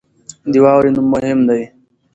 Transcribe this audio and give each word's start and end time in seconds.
د 0.51 0.53
واورې 0.63 0.89
نوم 0.95 1.05
مهم 1.13 1.39
دی. 1.49 1.63